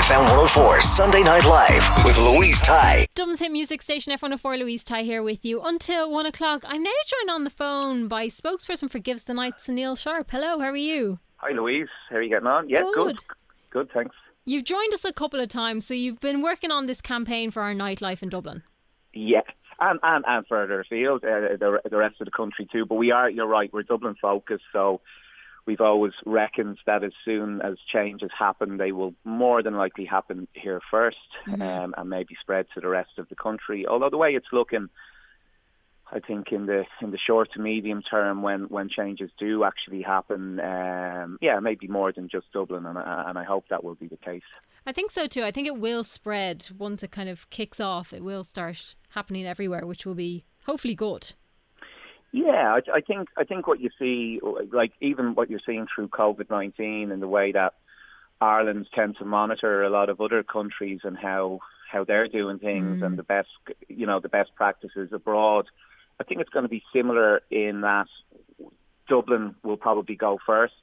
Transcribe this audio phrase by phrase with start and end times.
[0.00, 3.06] FM 104 Sunday Night Live with Louise Ty.
[3.14, 6.62] Dublin's hit music station FM104 Louise Ty here with you until one o'clock.
[6.64, 10.30] I'm now joined on the phone by spokesperson for Give Us the Night, Sunil Sharpe.
[10.30, 11.18] Hello, how are you?
[11.36, 12.66] Hi Louise, how are you getting on?
[12.66, 13.18] Yeah, good.
[13.18, 13.24] Good.
[13.68, 14.16] Good, thanks.
[14.46, 17.60] You've joined us a couple of times, so you've been working on this campaign for
[17.60, 18.62] our nightlife in Dublin.
[19.12, 19.42] Yeah,
[19.80, 22.86] and and, and further afield, uh, the the rest of the country too.
[22.86, 25.02] But we are, you're right, we're Dublin focused, so
[25.66, 30.48] we've always reckoned that as soon as changes happen, they will more than likely happen
[30.52, 33.86] here 1st um, and maybe spread to the rest of the country.
[33.86, 34.88] Although the way it's looking,
[36.12, 40.02] I think in the in the short to medium term, when when changes do actually
[40.02, 44.08] happen, um, yeah, maybe more than just Dublin, and and I hope that will be
[44.08, 44.42] the case.
[44.86, 45.44] I think so too.
[45.44, 48.12] I think it will spread once it kind of kicks off.
[48.12, 51.34] It will start happening everywhere, which will be hopefully good.
[52.32, 54.40] Yeah, I, I think I think what you see,
[54.72, 57.74] like even what you're seeing through COVID nineteen and the way that
[58.40, 61.58] Ireland tend to monitor a lot of other countries and how
[61.90, 63.48] how they're doing things and the best
[63.88, 65.66] you know the best practices abroad.
[66.20, 68.06] I think it's going to be similar in that
[69.08, 70.74] Dublin will probably go first.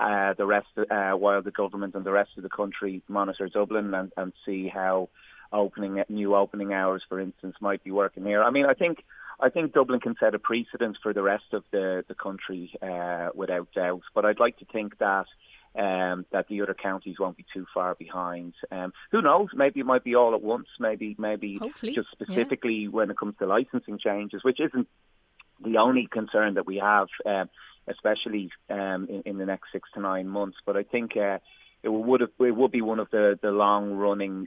[0.00, 3.94] Uh, the rest, uh, while the government and the rest of the country monitor Dublin
[3.94, 5.08] and, and see how
[5.52, 8.42] opening new opening hours, for instance, might be working here.
[8.42, 9.04] I mean, I think
[9.42, 13.30] I think Dublin can set a precedent for the rest of the the country uh,
[13.34, 14.02] without doubt.
[14.14, 15.26] But I'd like to think that
[15.74, 18.54] um, that the other counties won't be too far behind.
[18.70, 19.48] Um, who knows?
[19.54, 20.68] Maybe it might be all at once.
[20.78, 22.26] Maybe maybe Hopefully, just yeah.
[22.26, 24.88] specifically when it comes to licensing changes, which isn't
[25.64, 27.48] the only concern that we have, um,
[27.88, 30.58] especially um, in, in the next six to nine months.
[30.64, 31.38] But I think uh,
[31.82, 34.46] it would have, it would be one of the the long running.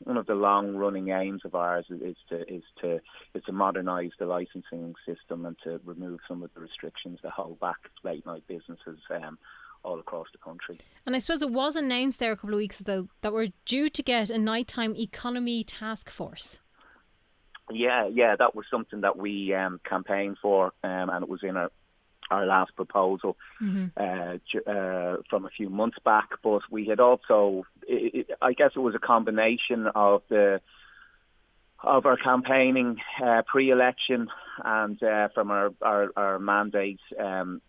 [0.00, 3.00] One of the long running aims of ours is, to is to
[3.34, 7.58] is to modernise the licensing system and to remove some of the restrictions that hold
[7.60, 9.38] back late night businesses um,
[9.82, 10.76] all across the country.
[11.06, 13.88] And I suppose it was announced there a couple of weeks ago that we're due
[13.88, 16.60] to get a nighttime economy task force.
[17.70, 21.56] Yeah, yeah, that was something that we um, campaigned for, um, and it was in
[21.56, 21.70] our
[22.30, 23.36] our last proposal
[23.96, 24.36] uh,
[24.66, 26.28] uh, from a few months back.
[26.42, 30.60] But we had also, i i I guess, it was a combination of the
[31.82, 34.28] of our campaigning uh, pre-election
[34.64, 37.60] and uh, from our our, our mandate um,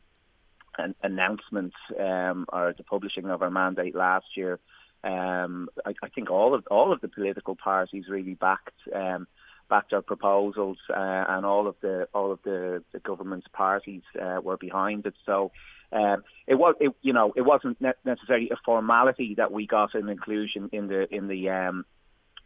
[0.77, 4.59] an announcement um, or the publishing of our mandate last year.
[5.03, 9.27] Um, I, I think all of all of the political parties really backed um,
[9.69, 14.39] backed our proposals, uh, and all of the all of the, the government's parties uh,
[14.41, 15.15] were behind it.
[15.25, 15.51] So
[15.91, 19.95] um, it was, it, you know, it wasn't ne- necessarily a formality that we got
[19.95, 21.85] an inclusion in the in the um,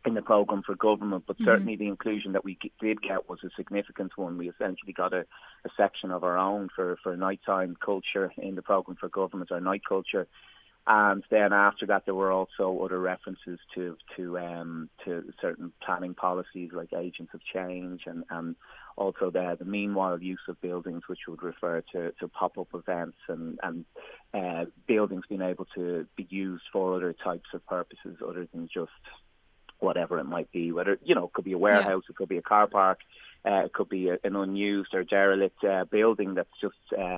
[0.05, 3.39] in the program for government, but certainly the inclusion that we g- did get was
[3.43, 4.37] a significant one.
[4.37, 5.25] We essentially got a,
[5.65, 9.61] a section of our own for for nighttime culture in the program for government, our
[9.61, 10.27] night culture.
[10.87, 16.15] And then after that, there were also other references to to um, to certain planning
[16.15, 18.55] policies like agents of change, and, and
[18.95, 23.17] also the the meanwhile use of buildings, which would refer to, to pop up events
[23.27, 23.85] and and
[24.33, 28.91] uh, buildings being able to be used for other types of purposes other than just
[29.79, 30.71] whatever it might be.
[30.71, 32.99] Whether you know, it could be a warehouse, it could be a car park,
[33.45, 36.75] uh, it could be a, an unused or derelict uh, building that's just.
[36.97, 37.17] Uh,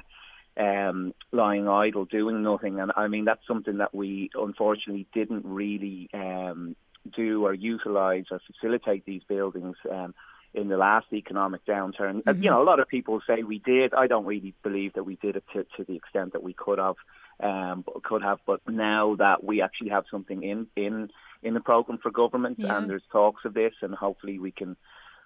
[0.56, 2.80] um, lying idle, doing nothing.
[2.80, 6.75] And I mean, that's something that we unfortunately didn't really um,
[7.15, 10.13] do or utilize or facilitate these buildings um,
[10.53, 12.21] in the last economic downturn.
[12.27, 13.94] Uh, You know, a lot of people say we did.
[13.94, 16.79] I don't really believe that we did it to, to the extent that we could
[16.79, 16.95] have.
[17.39, 21.09] Um, could have, but now that we actually have something in in
[21.41, 22.77] in the program for government, Yeah.
[22.77, 24.77] and there's talks of this, and hopefully we can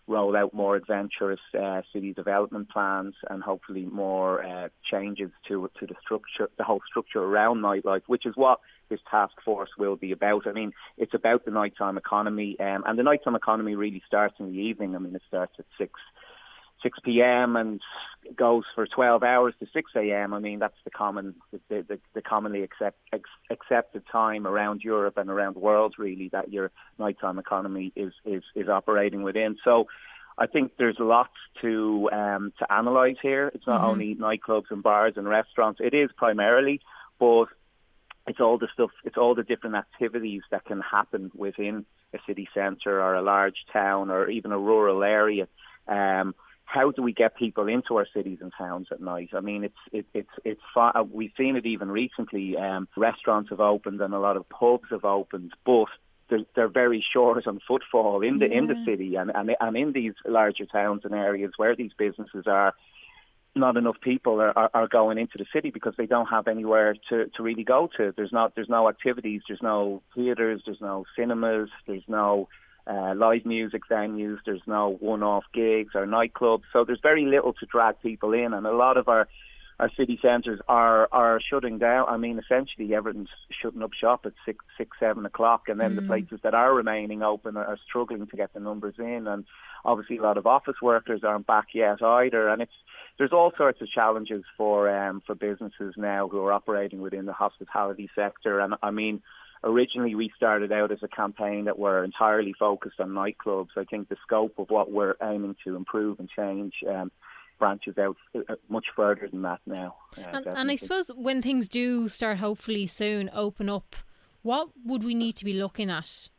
[0.07, 5.85] roll out more adventurous uh, city development plans and hopefully more uh, changes to to
[5.85, 8.59] the structure, the whole structure around nightlife, which is what
[8.89, 10.47] this task force will be about.
[10.47, 14.47] I mean, it's about the nighttime economy, um, and the nighttime economy really starts in
[14.47, 14.95] the evening.
[14.95, 15.99] I mean, it starts at six
[16.83, 17.55] 6 p.m.
[17.55, 17.81] and
[18.35, 20.33] goes for 12 hours to 6 a.m.
[20.33, 25.17] I mean, that's the common, the, the, the commonly accept, ex, accepted time around Europe
[25.17, 29.57] and around the world, really, that your nighttime economy is, is, is operating within.
[29.63, 29.87] So
[30.37, 33.51] I think there's lots to um, to analyse here.
[33.55, 33.89] It's not mm-hmm.
[33.89, 35.79] only nightclubs and bars and restaurants.
[35.83, 36.79] It is primarily,
[37.19, 37.45] but
[38.27, 38.91] it's all the stuff.
[39.03, 43.65] It's all the different activities that can happen within a city centre or a large
[43.73, 45.47] town or even a rural area.
[45.87, 46.35] Um,
[46.67, 49.29] how do we get people into our cities and towns at night?
[49.33, 52.57] I mean, it's it, it's it's uh, we've seen it even recently.
[52.57, 55.87] Um, restaurants have opened and a lot of pubs have opened, but
[56.29, 58.57] they're, they're very short on footfall in the yeah.
[58.57, 62.43] in the city and, and and in these larger towns and areas where these businesses
[62.45, 62.73] are.
[63.55, 66.93] Not enough people are, are, are going into the city because they don't have anywhere
[67.09, 68.13] to, to really go to.
[68.15, 72.49] There's not there's no activities, there's no theatres, there's no cinemas, there's no
[72.89, 74.37] uh, live music venues.
[74.45, 78.65] There's no one-off gigs or nightclubs, so there's very little to drag people in, and
[78.65, 79.27] a lot of our
[79.79, 82.07] our city centres are are shutting down.
[82.09, 83.29] I mean, essentially everything's
[83.61, 85.95] shutting up shop at six, six, seven o'clock, and then mm.
[85.97, 89.45] the places that are remaining open are, are struggling to get the numbers in, and
[89.85, 92.71] obviously a lot of office workers aren't back yet either, and it's
[93.17, 97.33] there's all sorts of challenges for um, for businesses now who are operating within the
[97.33, 99.21] hospitality sector, and I mean
[99.63, 103.69] originally we started out as a campaign that were entirely focused on nightclubs.
[103.77, 107.11] I think the scope of what we're aiming to improve and change um,
[107.57, 109.95] branches out uh, much further than that now.
[110.17, 113.95] Uh, and, and, I suppose when things do start, hopefully soon, open up,
[114.41, 116.29] what would we need to be looking at?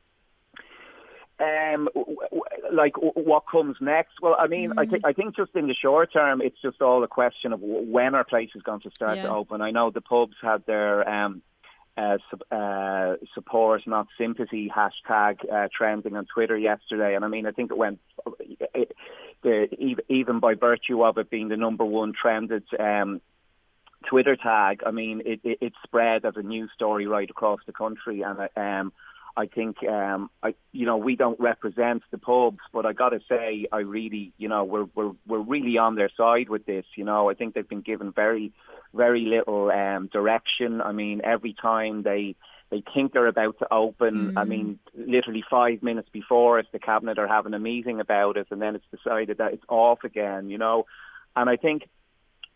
[1.41, 1.89] Um,
[2.73, 4.15] like what comes next?
[4.21, 4.79] Well, I mean, mm.
[4.79, 7.61] I think I think just in the short term, it's just all a question of
[7.61, 9.25] when our place is going to start yeah.
[9.25, 9.61] to open.
[9.61, 11.43] I know the pubs had their um,
[11.99, 12.19] uh,
[12.55, 17.15] uh, support, not sympathy hashtag uh, trending on Twitter yesterday.
[17.15, 17.99] And I mean, I think it went
[18.75, 18.93] it,
[19.43, 19.69] the,
[20.09, 23.21] even by virtue of it being the number one trended um,
[24.09, 24.83] Twitter tag.
[24.87, 28.49] I mean, it, it, it spread as a news story right across the country, and
[28.57, 28.93] um,
[29.39, 33.21] I think um, I, you know, we don't represent the pubs, but I got to
[33.29, 36.85] say, I really, you know, we're we're we're really on their side with this.
[36.97, 38.53] You know, I think they've been given very,
[38.93, 40.81] very little um, direction.
[40.81, 42.35] I mean, every time they
[42.71, 44.33] they think they're about to open.
[44.33, 44.39] Mm.
[44.39, 48.49] I mean, literally five minutes before, if the cabinet are having a meeting about it,
[48.51, 50.51] and then it's decided that it's off again.
[50.51, 50.87] You know,
[51.37, 51.89] and I think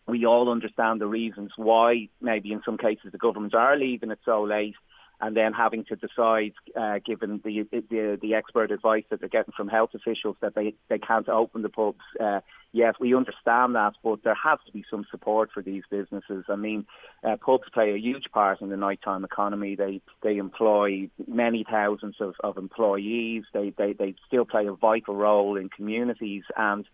[0.05, 2.09] we all understand the reasons why.
[2.19, 4.75] Maybe in some cases the governments are leaving it so late
[5.23, 9.53] and then having to decide, uh, given the, the the expert advice that they're getting
[9.55, 12.03] from health officials, that they, they can't open the pubs.
[12.19, 12.41] Uh,
[12.73, 16.43] yes, we understand that, but there has to be some support for these businesses.
[16.49, 16.85] I mean,
[17.23, 19.75] uh, pubs play a huge part in the nighttime economy.
[19.75, 23.45] They they employ many thousands of, of employees.
[23.53, 26.85] They, they they still play a vital role in communities and.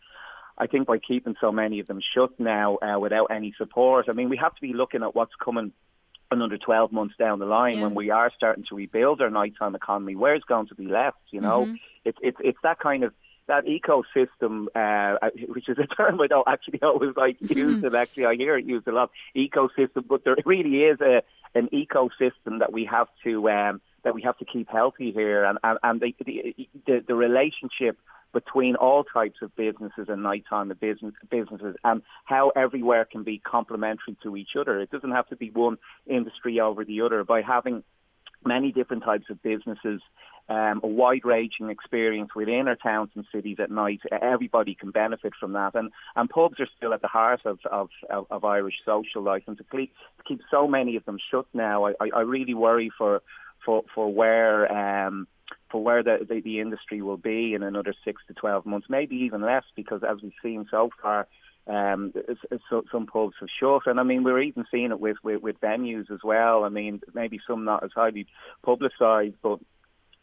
[0.61, 4.11] I think by keeping so many of them shut now uh, without any support, I
[4.11, 5.71] mean, we have to be looking at what's coming
[6.31, 7.83] another 12 months down the line yeah.
[7.83, 11.17] when we are starting to rebuild our nighttime economy, where's going to be left?
[11.31, 11.75] You know, mm-hmm.
[12.05, 13.13] it's it's it's that kind of
[13.47, 17.93] that ecosystem, uh, which is a term I don't actually always like use it.
[17.93, 19.11] Actually, I hear it used a lot.
[19.35, 21.23] Ecosystem, but there really is a
[21.55, 25.57] an ecosystem that we have to um, that we have to keep healthy here, and
[25.63, 27.97] and, and the, the the the relationship
[28.33, 34.15] between all types of businesses and nighttime business, businesses and how everywhere can be complementary
[34.23, 34.79] to each other.
[34.79, 37.23] It doesn't have to be one industry over the other.
[37.23, 37.83] By having
[38.45, 40.01] many different types of businesses,
[40.47, 44.01] um, a wide-ranging experience within our towns and cities at night.
[44.11, 47.89] Everybody can benefit from that, and and pubs are still at the heart of of,
[48.09, 51.45] of, of Irish social life, and to keep, to keep so many of them shut
[51.53, 53.21] now, I, I, I really worry for
[53.63, 54.71] for for where.
[54.71, 55.27] Um,
[55.71, 59.15] for where the, the, the industry will be in another six to 12 months, maybe
[59.17, 61.27] even less, because as we've seen so far,
[61.67, 62.13] um,
[62.69, 65.61] so, some pubs have shut, and I mean we're even seeing it with, with with
[65.61, 66.63] venues as well.
[66.63, 68.25] I mean maybe some not as highly
[68.63, 69.59] publicised, but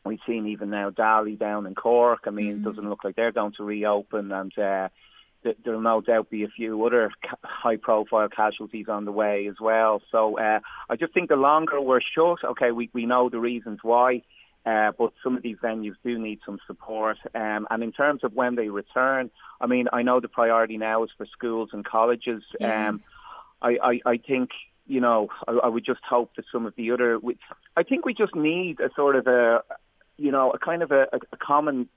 [0.06, 2.20] we've seen even now Dali down in Cork.
[2.26, 2.66] I mean, mm-hmm.
[2.66, 4.88] it doesn't look like they're going to reopen, and uh,
[5.44, 9.56] th- there'll no doubt be a few other ca- high-profile casualties on the way as
[9.60, 10.02] well.
[10.10, 13.80] So uh, I just think the longer we're shut, okay, we we know the reasons
[13.82, 14.22] why.
[14.66, 17.16] Uh, but some of these venues do need some support.
[17.36, 19.30] Um, and in terms of when they return,
[19.60, 22.42] I mean, I know the priority now is for schools and colleges.
[22.58, 22.88] Yeah.
[22.88, 23.02] Um,
[23.62, 24.50] I, I, I think,
[24.88, 27.20] you know, I, I would just hope that some of the other,
[27.76, 29.62] I think we just need a sort of a,
[30.16, 31.88] you know, a kind of a, a common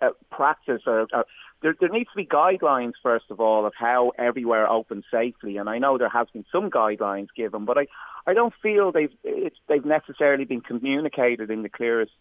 [0.00, 1.24] uh, practice or, or
[1.62, 5.58] there, there needs to be guidelines first of all of how everywhere opens safely.
[5.58, 7.86] And I know there has been some guidelines given, but I,
[8.26, 12.12] I don't feel they've it's, they've necessarily been communicated in the clearest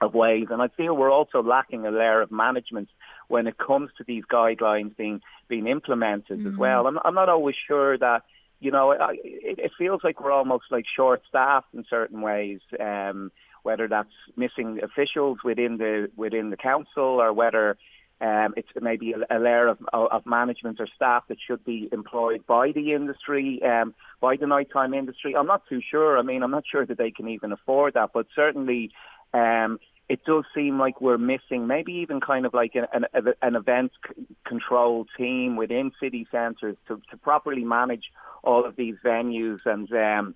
[0.00, 0.46] of ways.
[0.50, 2.88] And I feel we're also lacking a layer of management
[3.28, 6.48] when it comes to these guidelines being being implemented mm-hmm.
[6.48, 6.86] as well.
[6.86, 8.22] I'm, I'm not always sure that
[8.60, 12.60] you know I, it, it feels like we're almost like short staffed in certain ways.
[12.78, 13.30] Um,
[13.66, 17.76] whether that's missing officials within the within the council or whether
[18.20, 22.72] um, it's maybe a, layer of, of, management or staff that should be employed by
[22.72, 23.92] the industry, um,
[24.22, 25.36] by the nighttime industry.
[25.36, 26.16] I'm not too sure.
[26.16, 28.90] I mean, I'm not sure that they can even afford that, but certainly
[29.34, 33.54] um, it does seem like we're missing maybe even kind of like an, an, an
[33.54, 33.92] event
[34.46, 38.04] control team within city centres to, to properly manage
[38.42, 40.34] all of these venues and um,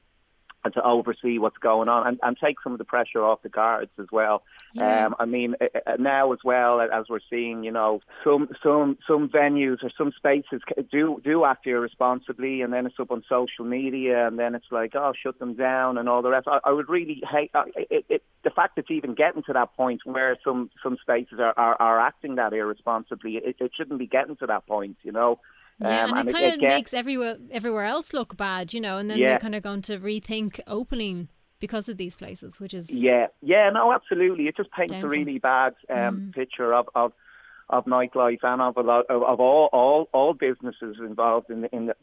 [0.64, 3.48] and to oversee what's going on and, and take some of the pressure off the
[3.48, 4.42] guards as well.
[4.74, 5.06] Yeah.
[5.06, 5.54] Um, I mean,
[5.98, 10.60] now as well as we're seeing, you know, some some some venues or some spaces
[10.90, 14.94] do do act irresponsibly, and then it's up on social media, and then it's like,
[14.94, 16.46] oh, shut them down and all the rest.
[16.46, 20.02] I, I would really hate it, it, the fact it's even getting to that point
[20.04, 23.36] where some some spaces are, are, are acting that irresponsibly.
[23.36, 25.38] It, it shouldn't be getting to that point, you know.
[25.80, 29.10] Yeah, um, and, it kind of makes everywhere everywhere else look bad, you know, and
[29.10, 29.28] then yeah.
[29.28, 33.70] they're kind of going to rethink opening because of these places, which is yeah, yeah,
[33.70, 34.46] no, absolutely.
[34.46, 35.08] It just paints downfall.
[35.08, 36.34] a really bad um, mm.
[36.34, 37.12] picture of, of
[37.68, 41.74] of nightlife and of a lot of, of all all all businesses involved in the
[41.74, 41.94] in the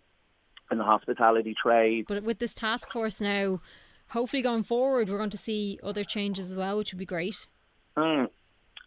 [0.72, 2.06] in the hospitality trade.
[2.08, 3.62] But with this task force now,
[4.10, 7.48] hopefully going forward, we're going to see other changes as well, which would be great.
[7.96, 8.28] Mm.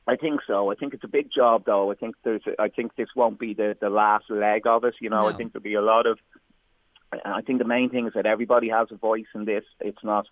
[0.07, 0.71] I think so.
[0.71, 1.91] I think it's a big job, though.
[1.91, 2.43] I think there's.
[2.59, 4.95] I think this won't be the the last leg of it.
[5.01, 5.29] You know, no.
[5.29, 6.19] I think there'll be a lot of.
[7.25, 9.65] I think the main thing is that everybody has a voice in this.
[9.81, 10.27] It's not.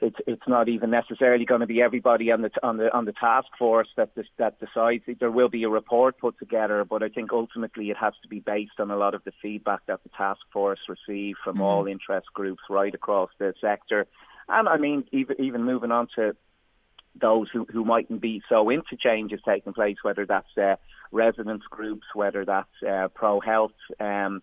[0.00, 3.12] It's it's not even necessarily going to be everybody on the on the on the
[3.12, 5.04] task force that this, that decides.
[5.20, 8.40] There will be a report put together, but I think ultimately it has to be
[8.40, 11.62] based on a lot of the feedback that the task force receive from mm.
[11.62, 14.06] all interest groups right across the sector.
[14.48, 16.36] And I mean, even even moving on to
[17.20, 20.76] those who, who mightn't be so into changes taking place, whether that's uh,
[21.12, 24.42] residents groups, whether that's uh, pro health um,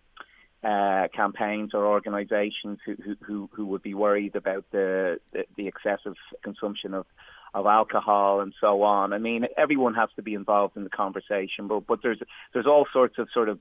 [0.62, 6.14] uh, campaigns or organisations who, who, who would be worried about the, the, the excessive
[6.42, 7.06] consumption of,
[7.52, 9.12] of alcohol and so on.
[9.12, 12.18] I mean, everyone has to be involved in the conversation, but but there's
[12.52, 13.58] there's all sorts of sort of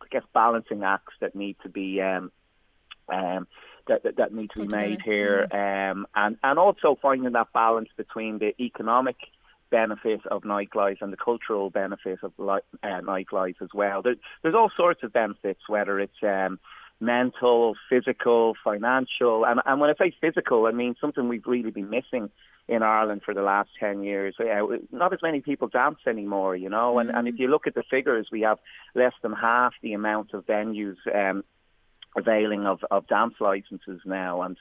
[0.00, 2.30] I guess balancing acts that need to be um,
[3.08, 3.46] um,
[3.88, 7.88] that, that, that need to be made here, um, and and also finding that balance
[7.96, 9.16] between the economic
[9.70, 14.02] benefit of nightlife and the cultural benefit of li- uh, nightlife as well.
[14.02, 16.60] There, there's all sorts of benefits, whether it's um,
[17.00, 21.90] mental, physical, financial, and, and when I say physical, I mean something we've really been
[21.90, 22.30] missing
[22.68, 24.34] in Ireland for the last 10 years.
[24.40, 27.18] Uh, not as many people dance anymore, you know, and, mm.
[27.18, 28.58] and if you look at the figures, we have
[28.94, 31.44] less than half the amount of venues um,
[32.16, 34.56] availing of, of dance licenses now, and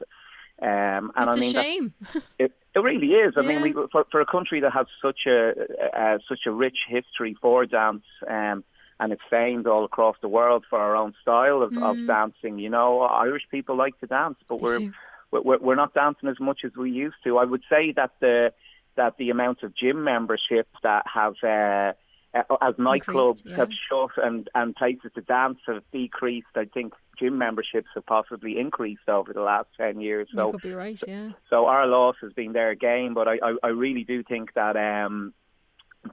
[0.62, 1.94] um, and it's I mean, a shame.
[2.40, 3.34] it, it really is.
[3.38, 3.48] I yeah.
[3.48, 5.52] mean, we, for for a country that has such a
[5.94, 8.64] uh, such a rich history for dance, um,
[9.00, 11.84] and it's famed all across the world for our own style of, mm.
[11.84, 12.60] of dancing.
[12.60, 14.92] You know, Irish people like to dance, but we're,
[15.32, 17.38] we're we're not dancing as much as we used to.
[17.38, 18.54] I would say that the
[18.96, 21.94] that the amount of gym memberships that have uh,
[22.34, 23.56] uh, as nightclubs yeah.
[23.58, 26.94] have shut and, and places to dance have decreased, I think
[27.24, 30.28] gym memberships have possibly increased over the last 10 years.
[30.36, 31.32] So, you could be right, yeah.
[31.50, 34.76] So our loss has been there again, but I, I, I really do think that
[34.76, 35.34] um,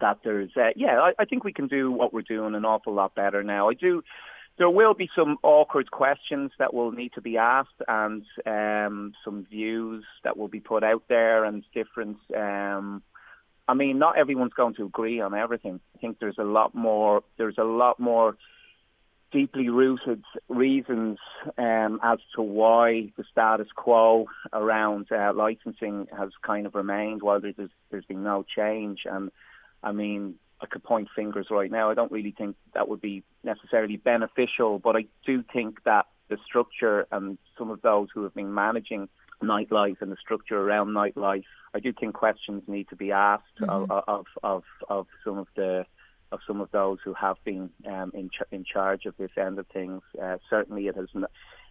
[0.00, 2.94] that there's, uh, yeah, I, I think we can do what we're doing an awful
[2.94, 3.68] lot better now.
[3.68, 4.02] I do.
[4.58, 9.46] There will be some awkward questions that will need to be asked, and um, some
[9.50, 13.02] views that will be put out there, and different um,
[13.66, 15.80] I mean, not everyone's going to agree on everything.
[15.94, 17.22] I think there's a lot more.
[17.38, 18.36] There's a lot more
[19.32, 21.18] deeply rooted reasons
[21.56, 27.40] um, as to why the status quo around uh, licensing has kind of remained while
[27.40, 27.54] there's
[27.90, 29.00] there's been no change.
[29.04, 29.30] And
[29.82, 31.90] I mean, I could point fingers right now.
[31.90, 36.38] I don't really think that would be necessarily beneficial, but I do think that the
[36.44, 39.08] structure and some of those who have been managing
[39.42, 41.44] nightlife and the structure around nightlife.
[41.74, 43.90] I do think questions need to be asked mm-hmm.
[43.90, 45.86] of, of, of of some of the
[46.32, 49.58] of some of those who have been um, in ch- in charge of this end
[49.58, 50.02] of things.
[50.20, 51.08] Uh, certainly, it has.
[51.14, 51.26] N-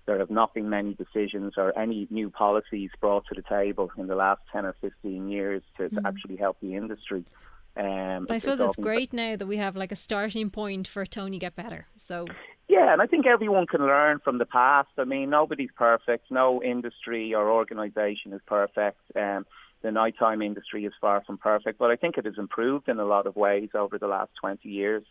[0.06, 4.08] there have not been many decisions or any new policies brought to the table in
[4.08, 5.98] the last 10 or 15 years to, mm-hmm.
[5.98, 7.24] to actually help the industry.
[7.78, 11.06] Um, but I suppose it's great now that we have like a starting point for
[11.06, 11.86] Tony Get Better.
[11.96, 12.26] So
[12.68, 14.90] yeah, and I think everyone can learn from the past.
[14.98, 16.30] I mean, nobody's perfect.
[16.30, 19.00] No industry or organisation is perfect.
[19.16, 19.46] Um,
[19.82, 23.06] the nighttime industry is far from perfect, but I think it has improved in a
[23.06, 25.04] lot of ways over the last 20 years.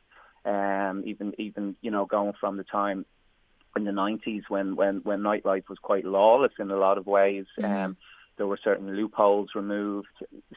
[0.44, 3.04] Um, even even you know going from the time
[3.76, 7.46] in the 90s when when when nightlife was quite lawless in a lot of ways.
[7.58, 7.72] Mm-hmm.
[7.72, 7.96] Um,
[8.38, 10.06] there were certain loopholes removed.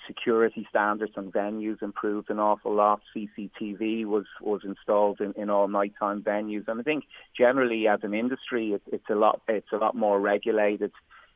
[0.06, 3.02] Security standards on venues improved an awful lot.
[3.16, 8.14] CCTV was was installed in, in all nighttime venues, and I think generally as an
[8.14, 10.92] industry, it, it's a lot it's a lot more regulated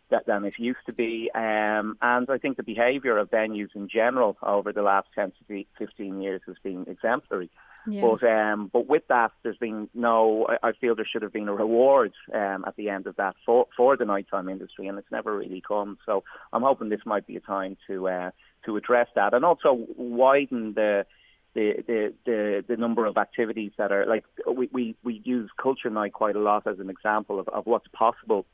[0.10, 1.30] than it used to be.
[1.34, 5.64] Um, and I think the behaviour of venues in general over the last 10 to
[5.78, 7.50] 15 years has been exemplary.
[7.88, 8.02] Yeah.
[8.02, 10.48] But um, but with that, there's been no.
[10.50, 13.36] I, I feel there should have been a reward um, at the end of that
[13.46, 16.00] for for the nighttime industry, and it's never really come.
[16.04, 18.32] So I'm hoping this might be a time to uh,
[18.66, 21.06] to address that, and also widen the
[21.54, 25.90] the, the, the, the number of activities that are like we, we, we use culture
[25.90, 28.46] night quite a lot as an example of, of what's possible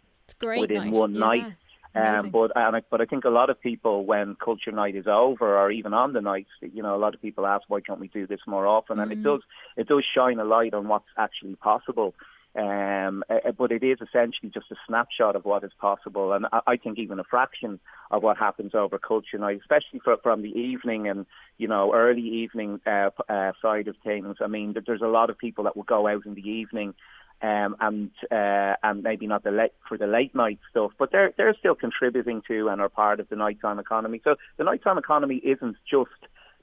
[0.42, 0.94] within night.
[0.94, 1.20] one yeah.
[1.20, 1.54] night.
[1.94, 5.08] Um, but and I, but I think a lot of people, when culture night is
[5.08, 8.00] over, or even on the nights, you know, a lot of people ask, why can't
[8.00, 9.00] we do this more often?
[9.00, 9.24] And it mm.
[9.24, 9.42] does
[9.76, 12.14] it does shine a light on what's actually possible.
[12.54, 13.24] Um,
[13.58, 17.00] but it is essentially just a snapshot of what is possible, and I, I think
[17.00, 21.26] even a fraction of what happens over culture night, especially for, from the evening and
[21.58, 24.38] you know early evening uh, uh, side of things.
[24.42, 26.94] I mean, there's a lot of people that will go out in the evening
[27.42, 31.34] um, and uh, and maybe not the late for the late night stuff, but they're
[31.38, 34.22] they're still contributing to and are part of the nighttime economy.
[34.24, 36.10] So the nighttime economy isn't just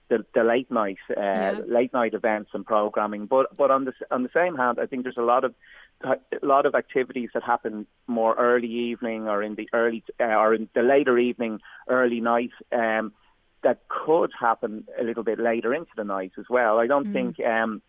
[0.09, 1.61] the, the late night uh, yeah.
[1.67, 5.03] late night events and programming, but but on the on the same hand, I think
[5.03, 5.55] there's a lot of
[6.03, 10.55] a lot of activities that happen more early evening or in the early uh, or
[10.55, 12.53] in the later evening, early night.
[12.73, 13.13] Um,
[13.65, 16.79] that could happen a little bit later into the night as well.
[16.79, 17.13] I don't mm.
[17.13, 17.83] think um,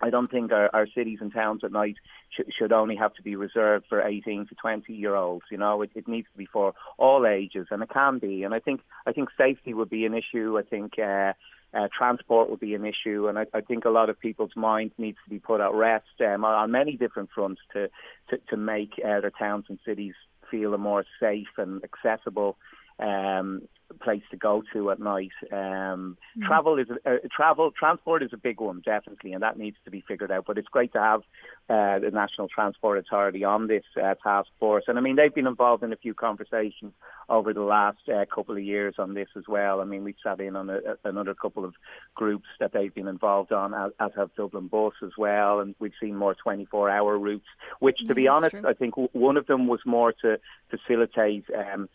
[0.00, 1.96] I don't think our, our cities and towns at night
[2.30, 5.44] sh- should only have to be reserved for 18 to 20 year olds.
[5.50, 8.44] You know, it, it needs to be for all ages, and it can be.
[8.44, 10.58] And I think I think safety would be an issue.
[10.58, 10.98] I think.
[10.98, 11.32] Uh,
[11.72, 14.92] uh, transport would be an issue, and I, I think a lot of people's minds
[14.98, 17.88] needs to be put at rest um, on many different fronts to
[18.30, 20.14] to, to make uh, their towns and cities
[20.50, 22.56] feel a more safe and accessible
[22.98, 23.62] um,
[23.94, 25.30] place to go to at night.
[25.52, 26.46] Um, mm.
[26.46, 30.04] Travel is uh, travel transport is a big one, definitely, and that needs to be
[30.06, 30.44] figured out.
[30.46, 31.20] But it's great to have
[31.68, 35.46] uh, the National Transport Authority on this uh, task force, and I mean they've been
[35.46, 36.92] involved in a few conversations
[37.28, 39.80] over the last uh, couple of years on this as well.
[39.80, 41.74] I mean we've sat in on a, another couple of
[42.14, 45.92] groups that they've been involved on, as, as have Dublin Bus as well, and we've
[46.00, 47.46] seen more 24-hour routes.
[47.78, 48.68] Which, to be honest, true.
[48.68, 50.38] I think one of them was more to
[50.70, 51.44] facilitate.
[51.54, 51.88] Um,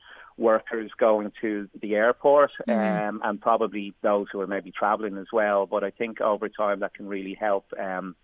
[0.46, 3.08] workers going to the airport mm-hmm.
[3.08, 5.66] um, and probably those who are maybe travelling as well.
[5.66, 8.16] But I think over time that can really help um,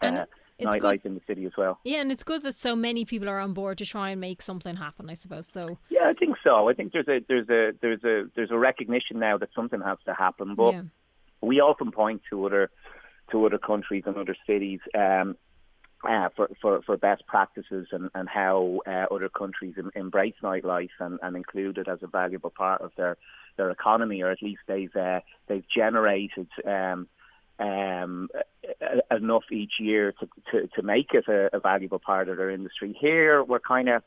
[0.00, 0.26] uh,
[0.60, 1.78] nightlife in the city as well.
[1.84, 4.42] Yeah, and it's good that so many people are on board to try and make
[4.42, 5.10] something happen.
[5.10, 5.78] I suppose so.
[5.90, 6.68] Yeah, I think so.
[6.68, 9.98] I think there's a there's a there's a there's a recognition now that something has
[10.06, 10.54] to happen.
[10.54, 10.82] But yeah.
[11.40, 12.70] we often point to other
[13.32, 15.36] to other countries and other cities um,
[16.04, 20.90] uh, for, for, for best practices and, and how uh, other countries em- embrace nightlife
[21.00, 23.16] and, and include it as a valuable part of their,
[23.56, 27.08] their economy, or at least they've uh, they've generated um,
[27.58, 28.28] um,
[29.10, 32.94] enough each year to, to, to make it a, a, valuable part of their industry.
[33.00, 34.02] Here, we're kind of,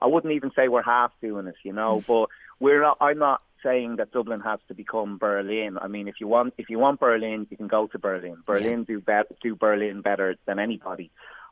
[0.00, 2.28] I wouldn't even say we're half doing it, you know, but
[2.58, 5.78] we're not, I'm not saying that Dublin has to become Berlin.
[5.80, 8.38] I mean, if you want if you want Berlin, you can go to Berlin.
[8.46, 8.96] Berlin yeah.
[8.96, 11.10] do be- do Berlin better than anybody.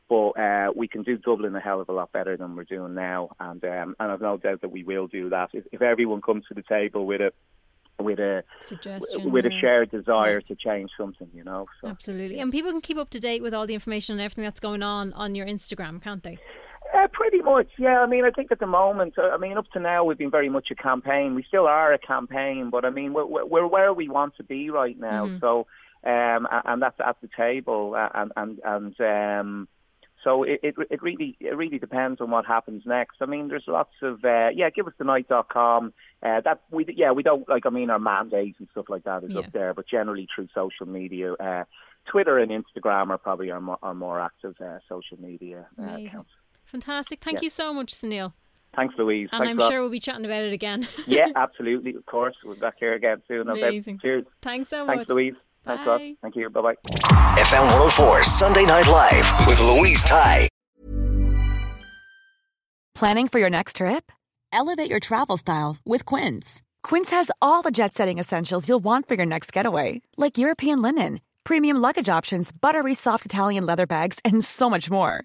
[0.09, 2.95] But uh, we can do Dublin a hell of a lot better than we're doing
[2.95, 6.21] now, and um, and I've no doubt that we will do that if, if everyone
[6.21, 7.33] comes to the table with a
[7.99, 10.49] with a suggestion with a shared desire yeah.
[10.49, 11.87] to change something you know so.
[11.87, 14.59] absolutely and people can keep up to date with all the information and everything that's
[14.59, 16.37] going on on your instagram can't they
[16.95, 18.01] uh, pretty much, yeah.
[18.01, 20.31] I mean, I think at the moment, uh, I mean, up to now, we've been
[20.31, 21.35] very much a campaign.
[21.35, 24.71] We still are a campaign, but I mean, we're, we're where we want to be
[24.71, 25.27] right now.
[25.27, 25.39] Mm-hmm.
[25.41, 25.67] So,
[26.05, 29.69] um, and that's at the table, uh, and and and um,
[30.23, 33.17] so it, it it really it really depends on what happens next.
[33.21, 34.71] I mean, there's lots of uh, yeah.
[34.71, 35.93] Give us the night.com.
[36.23, 37.67] Uh, that we yeah we don't like.
[37.67, 39.41] I mean, our mandates and stuff like that is yeah.
[39.41, 41.33] up there, but generally through social media.
[41.35, 41.65] Uh,
[42.11, 46.29] Twitter and Instagram are probably our more, our more active uh, social media uh, accounts.
[46.75, 47.23] Fantastic.
[47.23, 48.33] Thank you so much, Sunil.
[48.75, 49.29] Thanks, Louise.
[49.31, 50.89] And Thanks I'm sure we'll be chatting about it again.
[51.07, 51.95] yeah, absolutely.
[51.95, 52.35] Of course.
[52.45, 53.49] We'll be back here again soon.
[53.49, 54.01] Amazing.
[54.01, 54.25] Cheers.
[54.43, 54.97] Thanks so much.
[54.97, 55.35] Thanks, Louise.
[55.65, 55.77] Bye.
[55.77, 56.01] Thanks, Rob.
[56.21, 56.51] Thank you.
[56.51, 56.75] Bye bye.
[57.37, 60.49] FM 104 Sunday Night Live with Louise Ty.
[62.97, 64.11] Planning for your next trip?
[64.53, 66.61] Elevate your travel style with Quince.
[66.83, 70.83] Quince has all the jet setting essentials you'll want for your next getaway, like European
[70.83, 75.25] linen, premium luggage options, buttery soft Italian leather bags, and so much more